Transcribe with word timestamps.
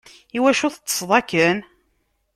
Iwacu 0.37 0.67
teṭṭseḍ 0.73 1.09
akken? 1.19 1.57